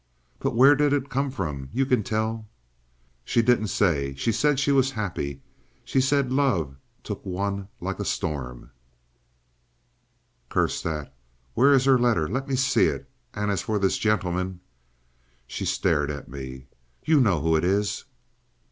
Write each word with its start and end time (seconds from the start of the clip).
"But 0.39 0.55
where 0.55 0.73
did 0.73 0.93
it 0.93 1.11
come 1.11 1.29
from? 1.29 1.69
You 1.71 1.85
can 1.85 2.01
tell—" 2.01 2.49
"She 3.23 3.43
didn't 3.43 3.67
say. 3.67 4.15
She 4.15 4.31
said 4.31 4.59
she 4.59 4.71
was 4.71 4.89
happy. 4.93 5.43
She 5.83 6.01
said 6.01 6.31
love 6.31 6.75
took 7.03 7.23
one 7.23 7.67
like 7.79 7.99
a 7.99 8.03
storm—" 8.05 8.71
"Curse 10.49 10.81
that! 10.81 11.15
Where 11.53 11.71
is 11.71 11.85
her 11.85 11.99
letter? 11.99 12.27
Let 12.27 12.47
me 12.47 12.55
see 12.55 12.85
it. 12.85 13.07
And 13.35 13.51
as 13.51 13.61
for 13.61 13.77
this 13.77 13.99
gentleman—" 13.99 14.61
She 15.45 15.65
stared 15.65 16.09
at 16.09 16.27
me. 16.27 16.65
"You 17.05 17.21
know 17.21 17.39
who 17.39 17.55
it 17.55 17.63
is." 17.63 18.05